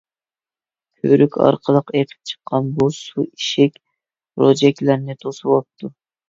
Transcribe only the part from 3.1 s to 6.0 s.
ئىشىك، روجەكلەرنى توسۇۋاپتۇ.